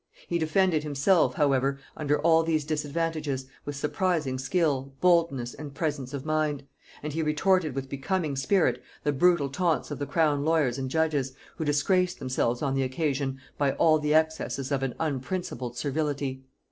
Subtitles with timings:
[0.27, 6.25] He defended himself however under all these disadvantages, with surprising skill, boldness and presence of
[6.25, 6.63] mind;
[7.03, 11.33] and he retorted with becoming spirit the brutal taunts of the crown lawyers and judges,
[11.57, 16.45] who disgraced themselves on the occasion by all the excesses of an unprincipled servility.